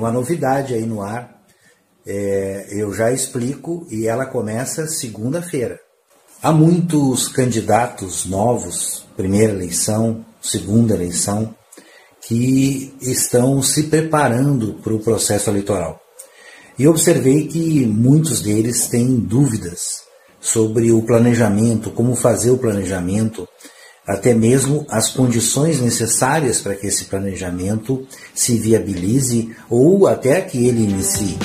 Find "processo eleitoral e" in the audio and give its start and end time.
15.00-16.88